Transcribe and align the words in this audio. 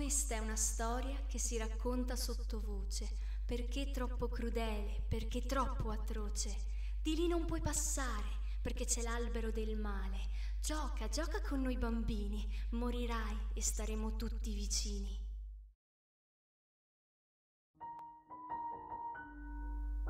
Questa 0.00 0.34
è 0.34 0.38
una 0.38 0.56
storia 0.56 1.26
che 1.26 1.38
si 1.38 1.58
racconta 1.58 2.16
sottovoce, 2.16 3.06
perché 3.44 3.90
troppo 3.90 4.28
crudele, 4.28 5.04
perché 5.06 5.44
troppo 5.44 5.90
atroce. 5.90 6.56
Di 7.02 7.14
lì 7.16 7.28
non 7.28 7.44
puoi 7.44 7.60
passare, 7.60 8.56
perché 8.62 8.86
c'è 8.86 9.02
l'albero 9.02 9.50
del 9.50 9.76
male. 9.76 10.30
Gioca, 10.58 11.08
gioca 11.08 11.42
con 11.42 11.60
noi 11.60 11.76
bambini, 11.76 12.48
morirai 12.70 13.48
e 13.52 13.60
staremo 13.60 14.16
tutti 14.16 14.54
vicini. 14.54 15.20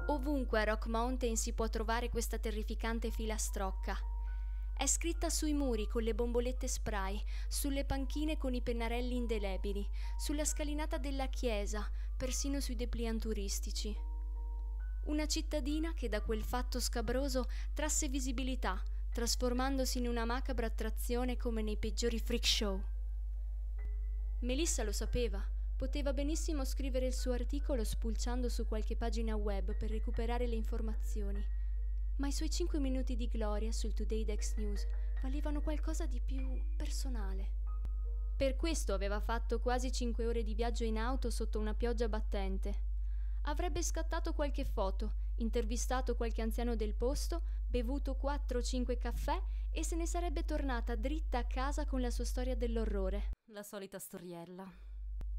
Ovunque 0.06 0.60
a 0.60 0.64
Rock 0.64 0.86
Mountain 0.86 1.36
si 1.36 1.52
può 1.52 1.68
trovare 1.68 2.10
questa 2.10 2.38
terrificante 2.38 3.10
filastrocca. 3.10 4.09
È 4.80 4.86
scritta 4.86 5.28
sui 5.28 5.52
muri 5.52 5.86
con 5.86 6.02
le 6.02 6.14
bombolette 6.14 6.66
spray, 6.66 7.22
sulle 7.48 7.84
panchine 7.84 8.38
con 8.38 8.54
i 8.54 8.62
pennarelli 8.62 9.14
indelebili, 9.14 9.86
sulla 10.16 10.46
scalinata 10.46 10.96
della 10.96 11.26
chiesa, 11.26 11.86
persino 12.16 12.60
sui 12.60 12.76
dépliant 12.76 13.20
turistici. 13.20 13.94
Una 15.04 15.26
cittadina 15.26 15.92
che 15.92 16.08
da 16.08 16.22
quel 16.22 16.42
fatto 16.42 16.80
scabroso 16.80 17.44
trasse 17.74 18.08
visibilità, 18.08 18.82
trasformandosi 19.12 19.98
in 19.98 20.08
una 20.08 20.24
macabra 20.24 20.64
attrazione 20.64 21.36
come 21.36 21.60
nei 21.60 21.76
peggiori 21.76 22.18
freak 22.18 22.46
show. 22.46 22.82
Melissa 24.38 24.82
lo 24.82 24.92
sapeva, 24.92 25.46
poteva 25.76 26.14
benissimo 26.14 26.64
scrivere 26.64 27.04
il 27.04 27.12
suo 27.12 27.32
articolo 27.32 27.84
spulciando 27.84 28.48
su 28.48 28.66
qualche 28.66 28.96
pagina 28.96 29.36
web 29.36 29.76
per 29.76 29.90
recuperare 29.90 30.46
le 30.46 30.54
informazioni 30.54 31.59
ma 32.20 32.28
i 32.28 32.32
suoi 32.32 32.50
5 32.50 32.78
minuti 32.78 33.16
di 33.16 33.28
gloria 33.28 33.72
sul 33.72 33.94
Today 33.94 34.24
Dex 34.24 34.54
News 34.56 34.86
valevano 35.22 35.62
qualcosa 35.62 36.04
di 36.04 36.20
più 36.20 36.62
personale. 36.76 37.58
Per 38.36 38.56
questo 38.56 38.92
aveva 38.92 39.20
fatto 39.20 39.58
quasi 39.58 39.90
5 39.90 40.26
ore 40.26 40.42
di 40.42 40.54
viaggio 40.54 40.84
in 40.84 40.98
auto 40.98 41.30
sotto 41.30 41.58
una 41.58 41.72
pioggia 41.72 42.08
battente. 42.08 42.88
Avrebbe 43.44 43.82
scattato 43.82 44.34
qualche 44.34 44.66
foto, 44.66 45.14
intervistato 45.36 46.14
qualche 46.14 46.42
anziano 46.42 46.76
del 46.76 46.94
posto, 46.94 47.42
bevuto 47.66 48.18
4-5 48.22 48.98
caffè 48.98 49.42
e 49.70 49.82
se 49.82 49.96
ne 49.96 50.06
sarebbe 50.06 50.44
tornata 50.44 50.96
dritta 50.96 51.38
a 51.38 51.46
casa 51.46 51.86
con 51.86 52.02
la 52.02 52.10
sua 52.10 52.24
storia 52.24 52.54
dell'orrore. 52.54 53.30
La 53.52 53.62
solita 53.62 53.98
storiella. 53.98 54.70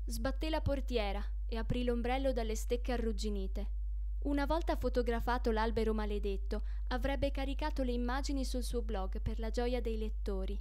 Sbatté 0.06 0.50
la 0.50 0.62
portiera 0.62 1.23
e 1.48 1.58
aprì 1.58 1.84
l'ombrello 1.84 2.34
dalle 2.34 2.56
stecche 2.56 2.92
arrugginite. 2.92 3.81
Una 4.23 4.45
volta 4.45 4.75
fotografato 4.75 5.50
l'albero 5.50 5.95
maledetto, 5.95 6.61
avrebbe 6.89 7.31
caricato 7.31 7.81
le 7.81 7.91
immagini 7.91 8.45
sul 8.45 8.61
suo 8.61 8.83
blog 8.83 9.19
per 9.19 9.39
la 9.39 9.50
gioia 9.50 9.81
dei 9.81 9.97
lettori. 9.97 10.59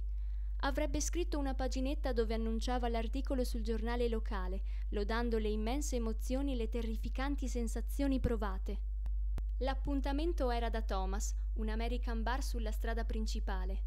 Avrebbe 0.61 0.99
scritto 0.99 1.37
una 1.37 1.53
paginetta 1.53 2.11
dove 2.11 2.33
annunciava 2.33 2.89
l'articolo 2.89 3.43
sul 3.43 3.61
giornale 3.61 4.09
locale, 4.09 4.63
lodando 4.89 5.37
le 5.37 5.49
immense 5.49 5.97
emozioni 5.97 6.53
e 6.53 6.55
le 6.55 6.69
terrificanti 6.69 7.47
sensazioni 7.47 8.19
provate. 8.19 8.79
L'appuntamento 9.59 10.49
era 10.49 10.71
da 10.71 10.81
Thomas, 10.81 11.35
un 11.57 11.69
American 11.69 12.23
bar 12.23 12.41
sulla 12.41 12.71
strada 12.71 13.05
principale. 13.05 13.83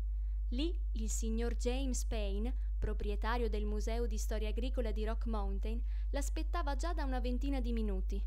Lì 0.51 0.73
il 0.93 1.11
signor 1.11 1.57
James 1.57 2.05
Payne, 2.05 2.55
proprietario 2.79 3.49
del 3.49 3.65
Museo 3.65 4.07
di 4.07 4.19
Storia 4.19 4.51
Agricola 4.51 4.93
di 4.93 5.05
Rock 5.05 5.27
Mountain, 5.27 5.83
l'aspettava 6.11 6.77
già 6.77 6.93
da 6.93 7.03
una 7.03 7.19
ventina 7.19 7.59
di 7.59 7.73
minuti 7.73 8.25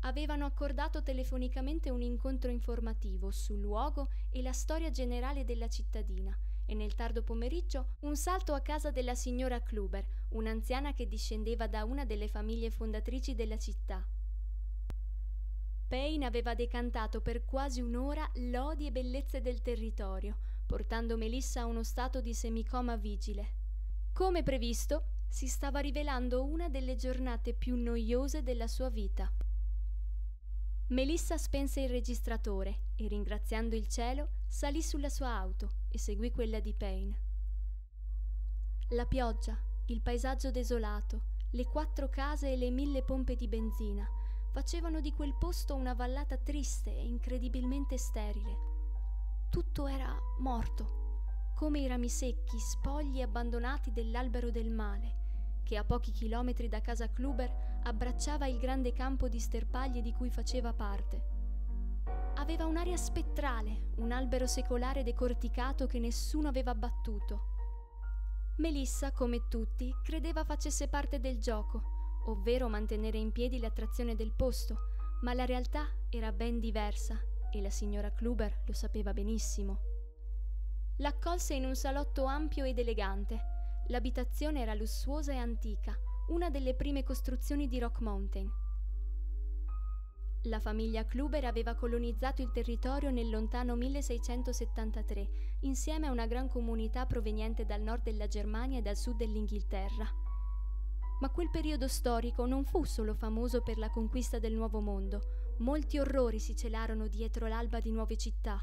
avevano 0.00 0.44
accordato 0.44 1.02
telefonicamente 1.02 1.90
un 1.90 2.02
incontro 2.02 2.50
informativo 2.50 3.30
sul 3.30 3.58
luogo 3.58 4.10
e 4.30 4.42
la 4.42 4.52
storia 4.52 4.90
generale 4.90 5.44
della 5.44 5.68
cittadina 5.68 6.36
e 6.66 6.74
nel 6.74 6.94
tardo 6.94 7.22
pomeriggio 7.22 7.94
un 8.00 8.14
salto 8.14 8.52
a 8.52 8.60
casa 8.60 8.90
della 8.90 9.14
signora 9.14 9.62
Kluber, 9.62 10.06
un'anziana 10.30 10.92
che 10.92 11.08
discendeva 11.08 11.66
da 11.66 11.84
una 11.84 12.04
delle 12.04 12.28
famiglie 12.28 12.70
fondatrici 12.70 13.34
della 13.34 13.56
città. 13.56 14.06
Payne 15.88 16.26
aveva 16.26 16.54
decantato 16.54 17.22
per 17.22 17.46
quasi 17.46 17.80
un'ora 17.80 18.30
lodi 18.34 18.86
e 18.86 18.92
bellezze 18.92 19.40
del 19.40 19.62
territorio, 19.62 20.36
portando 20.66 21.16
Melissa 21.16 21.62
a 21.62 21.66
uno 21.66 21.82
stato 21.82 22.20
di 22.20 22.34
semicoma 22.34 22.96
vigile. 22.96 23.54
Come 24.12 24.42
previsto, 24.42 25.04
si 25.26 25.46
stava 25.46 25.80
rivelando 25.80 26.44
una 26.44 26.68
delle 26.68 26.96
giornate 26.96 27.54
più 27.54 27.76
noiose 27.76 28.42
della 28.42 28.66
sua 28.66 28.90
vita. 28.90 29.32
Melissa 30.90 31.36
spense 31.36 31.82
il 31.82 31.90
registratore 31.90 32.92
e 32.96 33.08
ringraziando 33.08 33.76
il 33.76 33.88
cielo 33.88 34.30
salì 34.46 34.82
sulla 34.82 35.10
sua 35.10 35.28
auto 35.28 35.70
e 35.90 35.98
seguì 35.98 36.30
quella 36.30 36.60
di 36.60 36.72
Payne. 36.72 37.18
La 38.92 39.04
pioggia, 39.04 39.54
il 39.88 40.00
paesaggio 40.00 40.50
desolato, 40.50 41.24
le 41.50 41.66
quattro 41.66 42.08
case 42.08 42.52
e 42.52 42.56
le 42.56 42.70
mille 42.70 43.02
pompe 43.02 43.36
di 43.36 43.48
benzina 43.48 44.08
facevano 44.50 45.02
di 45.02 45.12
quel 45.12 45.34
posto 45.34 45.74
una 45.74 45.92
vallata 45.92 46.38
triste 46.38 46.88
e 46.90 47.04
incredibilmente 47.04 47.98
sterile. 47.98 48.56
Tutto 49.50 49.88
era 49.88 50.18
morto, 50.38 51.52
come 51.54 51.80
i 51.80 51.86
rami 51.86 52.08
secchi, 52.08 52.58
spogli 52.58 53.20
abbandonati 53.20 53.92
dell'albero 53.92 54.50
del 54.50 54.70
male, 54.70 55.27
che 55.68 55.76
a 55.76 55.84
pochi 55.84 56.12
chilometri 56.12 56.66
da 56.66 56.80
casa 56.80 57.12
Kluber 57.12 57.80
abbracciava 57.82 58.46
il 58.46 58.56
grande 58.56 58.94
campo 58.94 59.28
di 59.28 59.38
sterpaglie 59.38 60.00
di 60.00 60.14
cui 60.14 60.30
faceva 60.30 60.72
parte. 60.72 61.36
Aveva 62.36 62.64
un'aria 62.64 62.96
spettrale, 62.96 63.90
un 63.96 64.10
albero 64.10 64.46
secolare 64.46 65.02
decorticato 65.02 65.86
che 65.86 65.98
nessuno 65.98 66.48
aveva 66.48 66.70
abbattuto. 66.70 67.56
Melissa, 68.56 69.12
come 69.12 69.46
tutti, 69.48 69.94
credeva 70.02 70.42
facesse 70.42 70.88
parte 70.88 71.20
del 71.20 71.38
gioco, 71.38 72.22
ovvero 72.28 72.70
mantenere 72.70 73.18
in 73.18 73.30
piedi 73.30 73.58
l'attrazione 73.58 74.14
del 74.14 74.32
posto, 74.32 74.78
ma 75.20 75.34
la 75.34 75.44
realtà 75.44 75.86
era 76.08 76.32
ben 76.32 76.60
diversa 76.60 77.20
e 77.52 77.60
la 77.60 77.68
signora 77.68 78.10
Kluber 78.10 78.62
lo 78.64 78.72
sapeva 78.72 79.12
benissimo. 79.12 79.80
L'accolse 80.96 81.52
in 81.52 81.66
un 81.66 81.76
salotto 81.76 82.24
ampio 82.24 82.64
ed 82.64 82.78
elegante, 82.78 83.56
L'abitazione 83.90 84.60
era 84.60 84.74
lussuosa 84.74 85.32
e 85.32 85.36
antica, 85.36 85.96
una 86.28 86.50
delle 86.50 86.74
prime 86.74 87.02
costruzioni 87.02 87.68
di 87.68 87.78
Rock 87.78 88.00
Mountain. 88.00 88.50
La 90.42 90.60
famiglia 90.60 91.06
Kluber 91.06 91.46
aveva 91.46 91.74
colonizzato 91.74 92.42
il 92.42 92.50
territorio 92.50 93.10
nel 93.10 93.30
lontano 93.30 93.76
1673, 93.76 95.56
insieme 95.60 96.06
a 96.06 96.10
una 96.10 96.26
gran 96.26 96.48
comunità 96.48 97.06
proveniente 97.06 97.64
dal 97.64 97.80
nord 97.80 98.02
della 98.02 98.28
Germania 98.28 98.78
e 98.78 98.82
dal 98.82 98.96
sud 98.96 99.16
dell'Inghilterra. 99.16 100.06
Ma 101.20 101.30
quel 101.30 101.48
periodo 101.48 101.88
storico 101.88 102.44
non 102.44 102.66
fu 102.66 102.84
solo 102.84 103.14
famoso 103.14 103.62
per 103.62 103.78
la 103.78 103.88
conquista 103.88 104.38
del 104.38 104.52
Nuovo 104.52 104.80
Mondo, 104.80 105.54
molti 105.60 105.98
orrori 105.98 106.38
si 106.38 106.54
celarono 106.54 107.08
dietro 107.08 107.46
l'alba 107.46 107.80
di 107.80 107.90
nuove 107.90 108.18
città. 108.18 108.62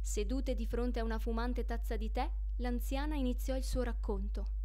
Sedute 0.00 0.54
di 0.54 0.66
fronte 0.66 1.00
a 1.00 1.04
una 1.04 1.18
fumante 1.18 1.64
tazza 1.64 1.96
di 1.96 2.10
tè, 2.10 2.30
l'anziana 2.56 3.16
iniziò 3.16 3.56
il 3.56 3.64
suo 3.64 3.82
racconto. 3.82 4.56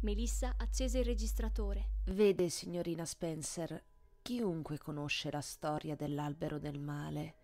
Melissa 0.00 0.54
accese 0.56 1.00
il 1.00 1.04
registratore. 1.04 1.90
Vede, 2.06 2.48
signorina 2.48 3.04
Spencer, 3.04 3.84
chiunque 4.22 4.78
conosce 4.78 5.30
la 5.30 5.40
storia 5.40 5.96
dell'albero 5.96 6.58
del 6.58 6.78
male, 6.78 7.34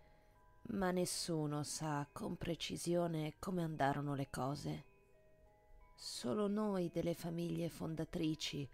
ma 0.69 0.91
nessuno 0.91 1.63
sa 1.63 2.07
con 2.11 2.37
precisione 2.37 3.35
come 3.39 3.61
andarono 3.61 4.15
le 4.15 4.29
cose. 4.29 4.85
Solo 5.93 6.47
noi 6.47 6.89
delle 6.89 7.13
famiglie 7.13 7.69
fondatrici 7.69 8.67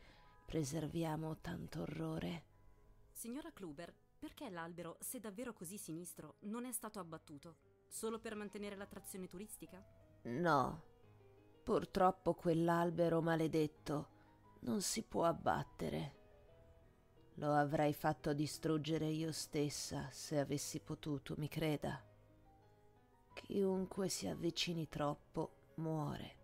preserviamo 0.46 1.38
tanto 1.40 1.82
orrore. 1.82 2.44
Signora 3.12 3.52
Kluber, 3.52 3.94
perché 4.18 4.50
l'albero, 4.50 4.98
se 5.00 5.20
davvero 5.20 5.54
così 5.54 5.78
sinistro, 5.78 6.36
non 6.42 6.66
è 6.66 6.72
stato 6.72 7.00
abbattuto? 7.00 7.56
Solo 7.92 8.20
per 8.20 8.36
mantenere 8.36 8.78
l'attrazione 8.78 9.28
turistica? 9.28 9.84
No. 10.24 10.84
Purtroppo 11.62 12.34
quell'albero 12.34 13.22
maledetto 13.22 14.08
non 14.62 14.82
si 14.82 15.04
può 15.04 15.26
abbattere. 15.26 16.20
Lo 17.36 17.54
avrei 17.54 17.94
fatto 17.94 18.34
distruggere 18.34 19.08
io 19.08 19.34
stessa 19.34 20.08
se 20.10 20.40
avessi 20.40 20.80
potuto, 20.80 21.36
mi 21.38 21.50
creda. 21.50 22.02
Chiunque 23.34 24.08
si 24.08 24.26
avvicini 24.26 24.88
troppo 24.88 25.74
muore. 25.76 26.38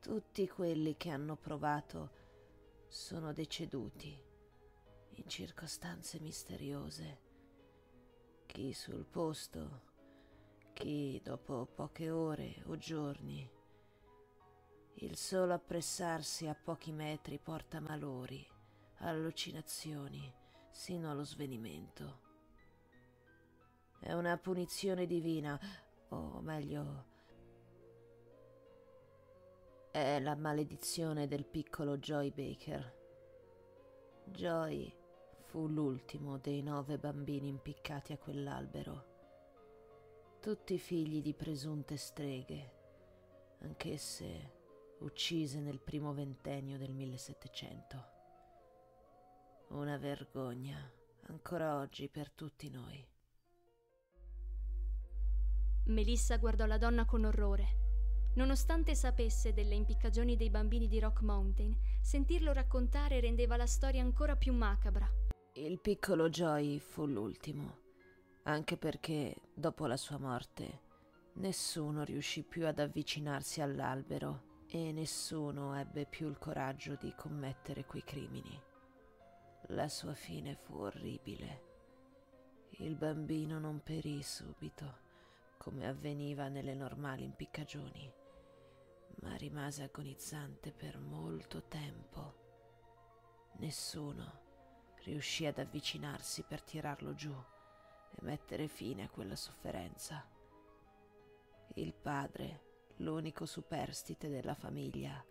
Tutti 0.00 0.48
quelli 0.48 0.96
che 0.96 1.10
hanno 1.10 1.36
provato 1.36 2.10
sono 2.88 3.34
deceduti 3.34 4.18
in 5.16 5.28
circostanze 5.28 6.18
misteriose 6.18 7.21
chi 8.52 8.74
sul 8.74 9.06
posto, 9.06 9.80
chi 10.74 11.18
dopo 11.24 11.64
poche 11.74 12.10
ore 12.10 12.62
o 12.66 12.76
giorni. 12.76 13.50
Il 14.96 15.16
solo 15.16 15.54
appressarsi 15.54 16.46
a 16.46 16.54
pochi 16.54 16.92
metri 16.92 17.38
porta 17.38 17.80
malori, 17.80 18.46
allucinazioni, 18.98 20.30
sino 20.70 21.10
allo 21.10 21.24
svenimento. 21.24 22.20
È 23.98 24.12
una 24.12 24.36
punizione 24.36 25.06
divina, 25.06 25.58
o 26.10 26.40
meglio, 26.42 27.06
È 29.90 30.20
la 30.20 30.36
maledizione 30.36 31.26
del 31.26 31.46
piccolo 31.46 31.96
Joy 31.96 32.30
Baker. 32.32 33.00
Joy 34.24 35.01
fu 35.52 35.68
l'ultimo 35.68 36.38
dei 36.38 36.62
nove 36.62 36.96
bambini 36.96 37.48
impiccati 37.48 38.14
a 38.14 38.16
quell'albero. 38.16 39.04
Tutti 40.40 40.78
figli 40.78 41.20
di 41.20 41.34
presunte 41.34 41.98
streghe, 41.98 42.72
anch'esse 43.58 44.60
uccise 45.00 45.60
nel 45.60 45.78
primo 45.78 46.14
ventennio 46.14 46.78
del 46.78 46.92
1700. 46.92 48.04
Una 49.72 49.98
vergogna 49.98 50.90
ancora 51.26 51.76
oggi 51.76 52.08
per 52.08 52.30
tutti 52.30 52.70
noi. 52.70 53.06
Melissa 55.88 56.38
guardò 56.38 56.64
la 56.64 56.78
donna 56.78 57.04
con 57.04 57.26
orrore. 57.26 58.30
Nonostante 58.36 58.94
sapesse 58.94 59.52
delle 59.52 59.74
impiccagioni 59.74 60.34
dei 60.34 60.48
bambini 60.48 60.88
di 60.88 60.98
Rock 60.98 61.20
Mountain, 61.20 61.76
sentirlo 62.00 62.54
raccontare 62.54 63.20
rendeva 63.20 63.58
la 63.58 63.66
storia 63.66 64.00
ancora 64.00 64.34
più 64.34 64.54
macabra. 64.54 65.22
Il 65.56 65.80
piccolo 65.80 66.30
Joy 66.30 66.78
fu 66.78 67.04
l'ultimo, 67.04 67.80
anche 68.44 68.78
perché, 68.78 69.36
dopo 69.52 69.84
la 69.84 69.98
sua 69.98 70.16
morte, 70.16 70.80
nessuno 71.34 72.04
riuscì 72.04 72.42
più 72.42 72.66
ad 72.66 72.78
avvicinarsi 72.78 73.60
all'albero 73.60 74.64
e 74.66 74.92
nessuno 74.92 75.78
ebbe 75.78 76.06
più 76.06 76.26
il 76.30 76.38
coraggio 76.38 76.94
di 76.94 77.14
commettere 77.14 77.84
quei 77.84 78.02
crimini. 78.02 78.58
La 79.68 79.88
sua 79.88 80.14
fine 80.14 80.54
fu 80.54 80.76
orribile. 80.76 81.62
Il 82.78 82.96
bambino 82.96 83.58
non 83.58 83.82
perì 83.82 84.22
subito, 84.22 85.00
come 85.58 85.86
avveniva 85.86 86.48
nelle 86.48 86.72
normali 86.72 87.24
impiccagioni, 87.24 88.10
ma 89.20 89.34
rimase 89.34 89.82
agonizzante 89.82 90.72
per 90.72 90.98
molto 90.98 91.64
tempo. 91.64 92.40
Nessuno 93.58 94.41
riuscì 95.04 95.46
ad 95.46 95.58
avvicinarsi 95.58 96.42
per 96.42 96.62
tirarlo 96.62 97.14
giù 97.14 97.32
e 97.32 98.18
mettere 98.22 98.68
fine 98.68 99.04
a 99.04 99.08
quella 99.08 99.36
sofferenza. 99.36 100.26
Il 101.74 101.94
padre, 101.94 102.94
l'unico 102.96 103.46
superstite 103.46 104.28
della 104.28 104.54
famiglia, 104.54 105.24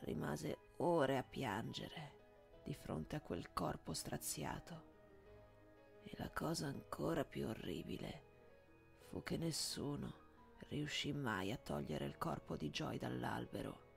rimase 0.00 0.58
ore 0.78 1.18
a 1.18 1.22
piangere 1.22 2.18
di 2.62 2.74
fronte 2.74 3.16
a 3.16 3.20
quel 3.20 3.52
corpo 3.52 3.92
straziato. 3.92 4.88
E 6.02 6.12
la 6.16 6.30
cosa 6.30 6.66
ancora 6.66 7.24
più 7.24 7.46
orribile 7.46 8.28
fu 9.08 9.22
che 9.22 9.36
nessuno 9.36 10.28
riuscì 10.68 11.12
mai 11.12 11.52
a 11.52 11.56
togliere 11.56 12.04
il 12.06 12.16
corpo 12.16 12.56
di 12.56 12.70
Joy 12.70 12.98
dall'albero. 12.98 13.88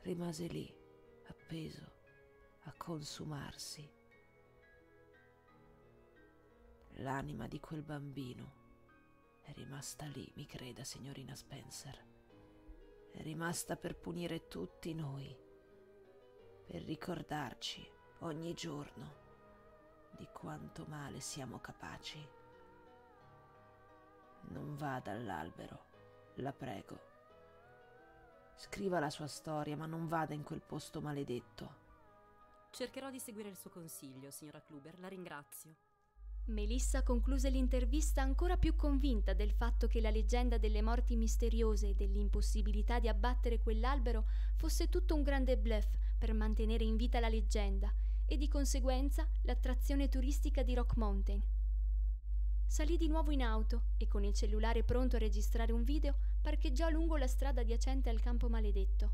Rimase 0.00 0.46
lì, 0.46 0.74
appeso, 1.28 1.92
a 2.62 2.74
consumarsi. 2.76 4.00
L'anima 7.02 7.48
di 7.48 7.58
quel 7.58 7.82
bambino 7.82 8.60
è 9.42 9.52
rimasta 9.54 10.06
lì, 10.06 10.30
mi 10.36 10.46
creda, 10.46 10.84
signorina 10.84 11.34
Spencer. 11.34 12.06
È 13.10 13.20
rimasta 13.22 13.74
per 13.74 13.96
punire 13.96 14.46
tutti 14.46 14.94
noi, 14.94 15.36
per 16.64 16.82
ricordarci 16.82 17.84
ogni 18.20 18.54
giorno 18.54 19.20
di 20.16 20.28
quanto 20.32 20.84
male 20.86 21.18
siamo 21.18 21.58
capaci. 21.58 22.24
Non 24.50 24.76
vada 24.76 25.10
all'albero, 25.10 25.86
la 26.34 26.52
prego. 26.52 27.00
Scriva 28.54 29.00
la 29.00 29.10
sua 29.10 29.26
storia, 29.26 29.76
ma 29.76 29.86
non 29.86 30.06
vada 30.06 30.34
in 30.34 30.44
quel 30.44 30.62
posto 30.62 31.00
maledetto. 31.00 31.80
Cercherò 32.70 33.10
di 33.10 33.18
seguire 33.18 33.48
il 33.48 33.56
suo 33.56 33.70
consiglio, 33.70 34.30
signora 34.30 34.62
Kluber, 34.62 35.00
la 35.00 35.08
ringrazio. 35.08 35.90
Melissa 36.46 37.04
concluse 37.04 37.50
l'intervista 37.50 38.20
ancora 38.20 38.56
più 38.56 38.74
convinta 38.74 39.32
del 39.32 39.52
fatto 39.52 39.86
che 39.86 40.00
la 40.00 40.10
leggenda 40.10 40.58
delle 40.58 40.82
morti 40.82 41.14
misteriose 41.14 41.90
e 41.90 41.94
dell'impossibilità 41.94 42.98
di 42.98 43.06
abbattere 43.06 43.60
quell'albero 43.60 44.26
fosse 44.56 44.88
tutto 44.88 45.14
un 45.14 45.22
grande 45.22 45.56
bluff 45.56 45.86
per 46.18 46.34
mantenere 46.34 46.82
in 46.82 46.96
vita 46.96 47.20
la 47.20 47.28
leggenda 47.28 47.94
e 48.26 48.36
di 48.36 48.48
conseguenza 48.48 49.28
l'attrazione 49.42 50.08
turistica 50.08 50.64
di 50.64 50.74
Rock 50.74 50.96
Mountain. 50.96 51.42
Salì 52.66 52.96
di 52.96 53.06
nuovo 53.06 53.30
in 53.30 53.42
auto 53.42 53.90
e 53.96 54.08
con 54.08 54.24
il 54.24 54.34
cellulare 54.34 54.82
pronto 54.82 55.16
a 55.16 55.20
registrare 55.20 55.72
un 55.72 55.84
video 55.84 56.16
parcheggiò 56.40 56.88
lungo 56.88 57.16
la 57.16 57.28
strada 57.28 57.60
adiacente 57.60 58.10
al 58.10 58.20
campo 58.20 58.48
maledetto. 58.48 59.12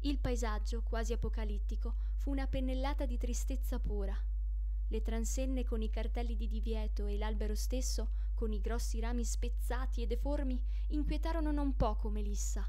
Il 0.00 0.18
paesaggio, 0.18 0.82
quasi 0.82 1.12
apocalittico, 1.12 1.94
fu 2.16 2.30
una 2.30 2.46
pennellata 2.48 3.06
di 3.06 3.16
tristezza 3.16 3.78
pura 3.78 4.32
le 4.88 5.02
transenne 5.02 5.64
con 5.64 5.82
i 5.82 5.90
cartelli 5.90 6.36
di 6.36 6.48
divieto 6.48 7.06
e 7.06 7.16
l'albero 7.16 7.54
stesso, 7.54 8.12
con 8.34 8.52
i 8.52 8.60
grossi 8.60 9.00
rami 9.00 9.24
spezzati 9.24 10.02
e 10.02 10.06
deformi, 10.06 10.60
inquietarono 10.88 11.50
non 11.52 11.76
poco 11.76 12.08
Melissa. 12.10 12.68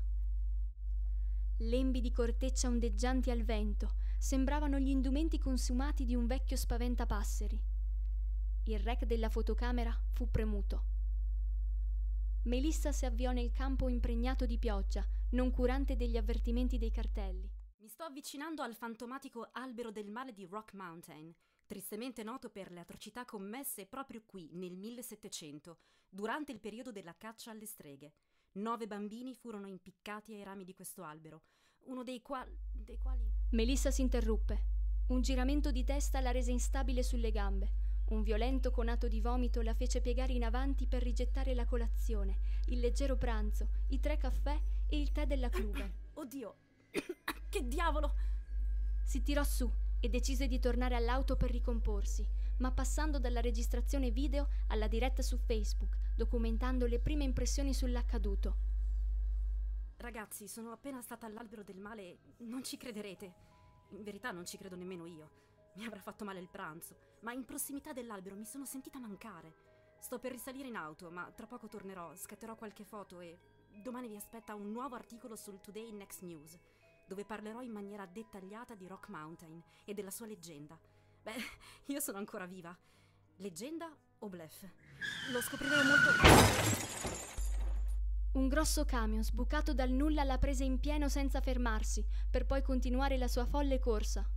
Lembi 1.59 2.01
di 2.01 2.12
corteccia 2.12 2.67
ondeggianti 2.67 3.31
al 3.31 3.44
vento 3.44 3.95
sembravano 4.17 4.79
gli 4.79 4.89
indumenti 4.89 5.38
consumati 5.38 6.03
di 6.06 6.15
un 6.15 6.25
vecchio 6.25 6.57
spaventapasseri. 6.57 7.63
Il 8.65 8.79
rec 8.79 9.06
della 9.06 9.29
fotocamera 9.29 9.95
fu 10.13 10.29
premuto. 10.29 10.94
Melissa 12.44 12.91
si 12.91 13.06
avviò 13.06 13.31
nel 13.31 13.51
campo 13.51 13.89
impregnato 13.89 14.45
di 14.45 14.57
pioggia, 14.57 15.06
non 15.31 15.51
curante 15.51 15.95
degli 15.95 16.18
avvertimenti 16.18 16.77
dei 16.77 16.91
cartelli. 16.91 17.50
Mi 17.77 17.88
sto 17.88 18.03
avvicinando 18.03 18.61
al 18.61 18.75
fantomatico 18.75 19.50
albero 19.51 19.91
del 19.91 20.09
male 20.09 20.33
di 20.33 20.45
Rock 20.45 20.73
Mountain 20.73 21.33
tristemente 21.65 22.23
noto 22.23 22.50
per 22.50 22.71
le 22.71 22.79
atrocità 22.79 23.25
commesse 23.25 23.85
proprio 23.85 24.21
qui 24.25 24.50
nel 24.53 24.75
1700, 24.75 25.77
durante 26.09 26.51
il 26.51 26.59
periodo 26.59 26.91
della 26.91 27.15
caccia 27.15 27.51
alle 27.51 27.65
streghe. 27.65 28.13
Nove 28.53 28.88
bambini 28.88 29.35
furono 29.35 29.67
impiccati 29.67 30.33
ai 30.33 30.44
rami 30.44 30.63
di 30.63 30.73
questo 30.73 31.03
albero, 31.03 31.44
uno 31.85 32.03
dei, 32.03 32.21
qual- 32.21 32.50
dei 32.71 32.97
quali... 32.97 33.29
Melissa 33.51 33.91
si 33.91 34.01
interruppe. 34.01 34.73
Un 35.07 35.21
giramento 35.21 35.71
di 35.71 35.83
testa 35.83 36.19
la 36.19 36.31
rese 36.31 36.51
instabile 36.51 37.03
sulle 37.03 37.31
gambe. 37.31 37.83
Un 38.07 38.21
violento 38.21 38.71
conato 38.71 39.07
di 39.07 39.19
vomito 39.19 39.61
la 39.61 39.73
fece 39.73 39.99
piegare 39.99 40.33
in 40.33 40.44
avanti 40.44 40.87
per 40.87 41.01
rigettare 41.01 41.54
la 41.54 41.66
colazione, 41.66 42.37
il 42.68 42.80
leggero 42.80 43.18
pranzo, 43.18 43.69
i 43.90 43.99
tre 43.99 44.18
caffè 44.18 44.59
e 44.87 44.99
il 44.99 45.11
tè 45.11 45.25
della 45.25 45.49
clube. 45.49 46.04
Oddio, 46.13 46.56
che 47.49 47.68
diavolo! 47.68 48.13
Si 49.04 49.21
tirò 49.21 49.44
su 49.44 49.69
e 50.06 50.09
decise 50.09 50.47
di 50.47 50.59
tornare 50.59 50.94
all'auto 50.94 51.35
per 51.35 51.50
ricomporsi, 51.50 52.24
ma 52.57 52.71
passando 52.71 53.18
dalla 53.18 53.42
registrazione 53.42 54.12
video 54.12 54.50
alla 54.68 54.88
diretta 54.88 55.24
su 55.24 55.35
Facebook, 55.38 55.97
documentando 56.16 56.85
le 56.85 57.00
prime 57.00 57.24
impressioni 57.24 57.74
sull'accaduto. 57.74 58.56
Ragazzi, 59.97 60.47
sono 60.47 60.71
appena 60.71 61.02
stata 61.02 61.26
all'albero 61.26 61.64
del 61.64 61.80
male, 61.80 62.19
non 62.42 62.64
ci 62.64 62.78
crederete. 62.78 63.33
In 63.90 64.04
verità 64.04 64.30
non 64.30 64.45
ci 64.45 64.57
credo 64.57 64.76
nemmeno 64.76 65.07
io. 65.07 65.31
Mi 65.78 65.85
avrà 65.85 66.02
fatto 66.02 66.24
male 66.24 66.40
il 66.40 66.50
pranzo, 66.50 66.95
ma 67.21 67.33
in 67.33 67.44
prossimità 67.44 67.92
dell'albero 67.92 68.35
mi 68.35 68.45
sono 68.45 68.66
sentita 68.66 69.00
mancare. 69.00 69.56
Sto 69.97 70.19
per 70.19 70.31
risalire 70.31 70.68
in 70.68 70.76
auto, 70.76 71.09
ma 71.09 71.31
tra 71.31 71.47
poco 71.47 71.68
tornerò, 71.68 72.16
scatterò 72.16 72.56
qualche 72.56 72.83
foto 72.83 73.21
e 73.21 73.40
domani 73.81 74.07
vi 74.07 74.16
aspetta 74.16 74.54
un 74.54 74.71
nuovo 74.71 74.94
articolo 74.94 75.35
sul 75.35 75.59
Today 75.62 75.92
Next 75.92 76.21
News 76.21 76.59
dove 77.06 77.26
parlerò 77.26 77.62
in 77.62 77.71
maniera 77.71 78.06
dettagliata 78.06 78.76
di 78.76 78.88
Rock 78.88 79.09
Mountain 79.09 79.62
e 79.85 79.94
della 79.94 80.12
sua 80.12 80.26
leggenda. 80.26 80.78
Beh, 81.21 81.33
io 81.88 82.00
sono 82.00 82.18
ancora 82.18 82.45
viva. 82.45 82.76
Leggenda 83.38 83.92
o 84.19 84.30
bluff? 84.30 84.64
Lo 85.31 85.42
scopriremo 85.42 85.83
molto. 85.83 87.24
Un 88.33 88.47
grosso 88.47 88.85
camion 88.85 89.24
sbucato 89.24 89.74
dal 89.74 89.90
nulla 89.90 90.24
la 90.24 90.38
prese 90.38 90.64
in 90.64 90.80
pieno 90.80 91.07
senza 91.07 91.42
fermarsi, 91.42 92.06
per 92.30 92.45
poi 92.45 92.62
continuare 92.62 93.18
la 93.18 93.28
sua 93.28 93.45
folle 93.45 93.80
corsa. 93.80 94.28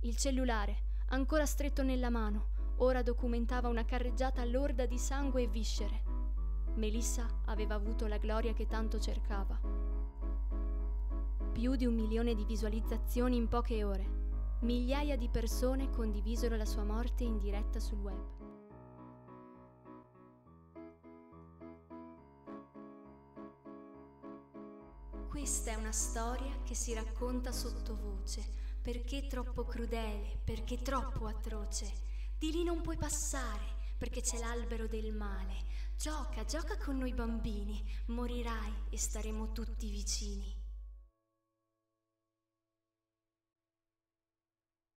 Il 0.00 0.16
cellulare, 0.16 0.82
ancora 1.08 1.46
stretto 1.46 1.82
nella 1.82 2.10
mano, 2.10 2.74
ora 2.78 3.02
documentava 3.02 3.68
una 3.68 3.84
carreggiata 3.84 4.44
lorda 4.44 4.86
di 4.86 4.98
sangue 4.98 5.44
e 5.44 5.48
viscere. 5.48 6.02
Melissa 6.74 7.26
aveva 7.46 7.74
avuto 7.74 8.06
la 8.06 8.18
gloria 8.18 8.52
che 8.52 8.66
tanto 8.66 9.00
cercava 9.00 9.95
più 11.56 11.74
di 11.74 11.86
un 11.86 11.94
milione 11.94 12.34
di 12.34 12.44
visualizzazioni 12.44 13.34
in 13.34 13.48
poche 13.48 13.82
ore. 13.82 14.58
Migliaia 14.60 15.16
di 15.16 15.30
persone 15.30 15.88
condivisero 15.88 16.54
la 16.54 16.66
sua 16.66 16.84
morte 16.84 17.24
in 17.24 17.38
diretta 17.38 17.80
sul 17.80 17.96
web. 17.96 18.44
Questa 25.30 25.70
è 25.70 25.76
una 25.76 25.92
storia 25.92 26.60
che 26.62 26.74
si 26.74 26.92
racconta 26.92 27.52
sottovoce, 27.52 28.44
perché 28.82 29.26
troppo 29.26 29.64
crudele, 29.64 30.38
perché 30.44 30.82
troppo 30.82 31.24
atroce. 31.24 31.90
Di 32.38 32.52
lì 32.52 32.64
non 32.64 32.82
puoi 32.82 32.98
passare, 32.98 33.94
perché 33.96 34.20
c'è 34.20 34.38
l'albero 34.40 34.86
del 34.88 35.14
male. 35.14 35.54
Gioca, 35.96 36.44
gioca 36.44 36.76
con 36.76 36.98
noi 36.98 37.14
bambini, 37.14 37.82
morirai 38.08 38.88
e 38.90 38.98
staremo 38.98 39.52
tutti 39.52 39.88
vicini. 39.88 40.55